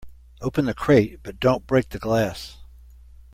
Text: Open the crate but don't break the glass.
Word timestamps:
Open 0.41 0.65
the 0.65 0.73
crate 0.73 1.19
but 1.21 1.39
don't 1.39 1.67
break 1.67 1.89
the 1.89 1.99
glass. 1.99 2.57